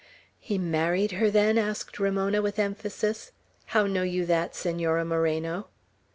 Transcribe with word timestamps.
"He 0.39 0.57
married 0.57 1.11
her, 1.11 1.29
then?" 1.29 1.59
asked 1.59 1.99
Ramona, 1.99 2.41
with 2.41 2.57
emphasis. 2.57 3.33
"How 3.67 3.85
know 3.85 4.01
you 4.01 4.25
that, 4.25 4.55
Senora 4.55 5.05
Moreno?" 5.05 5.67